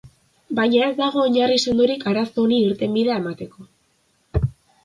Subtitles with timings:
[0.59, 3.67] Baina ez dago oinarri sendorik arazo honi irtenbidea emateko.